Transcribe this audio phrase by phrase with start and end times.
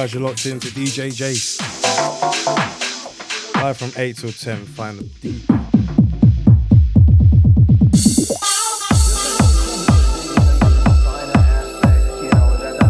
[0.00, 1.60] guys, you're locked into DJ Jace.
[3.56, 5.42] Live from 8 till 10, find the deep.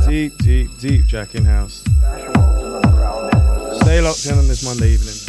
[0.08, 1.80] Deep, deep, deep Jack in house.
[3.80, 5.19] Stay locked in on this Monday evening.